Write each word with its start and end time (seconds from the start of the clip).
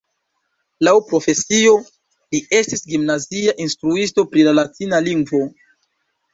Laŭ 0.87 0.93
profesio, 1.11 1.75
li 2.37 2.41
estis 2.61 2.83
gimnazia 2.95 3.55
instruisto 3.69 4.29
pri 4.33 4.49
la 4.51 4.59
latina 4.63 5.05
lingvo. 5.13 5.47